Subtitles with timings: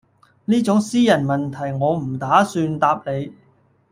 [0.45, 3.31] 呢種私人問題我唔打算答你